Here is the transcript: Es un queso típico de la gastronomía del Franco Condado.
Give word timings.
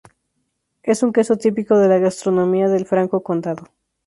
Es 0.81 1.03
un 1.03 1.13
queso 1.13 1.37
típico 1.37 1.77
de 1.77 1.87
la 1.87 1.99
gastronomía 1.99 2.67
del 2.69 2.87
Franco 2.87 3.21
Condado. 3.21 3.67